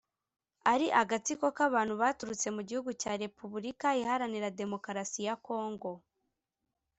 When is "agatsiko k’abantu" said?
1.01-1.93